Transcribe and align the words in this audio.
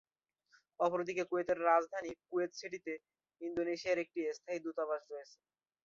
অপরদিকে, 0.79 1.23
কুয়েতের 1.29 1.59
রাজধানী 1.65 2.11
কুয়েত 2.23 2.51
সিটিতে 2.59 2.93
ইন্দোনেশিয়ার 3.41 4.01
একটি 4.03 4.19
স্থায়ী 4.37 4.59
দূতাবাস 4.65 5.01
রয়েছে। 5.07 5.37